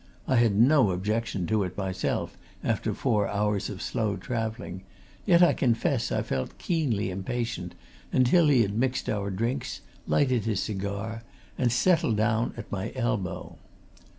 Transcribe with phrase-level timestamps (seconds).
[0.27, 4.81] I had no objection to it myself after four hours slow travelling
[5.27, 7.75] yet I confess I felt keenly impatient
[8.11, 11.21] until he had mixed our drinks, lighted his cigar
[11.55, 13.57] and settled down at my elbow.